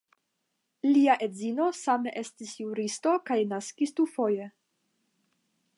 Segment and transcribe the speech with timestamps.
[0.95, 4.49] Lia edzino same estis juristo kaj naskis dufoje.